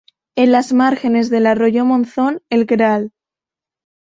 En 0.35 0.51
las 0.51 0.73
márgenes 0.73 1.29
del 1.29 1.45
arroyo 1.45 1.85
Monzón, 1.85 2.41
el 2.49 2.65
Gral. 2.65 3.11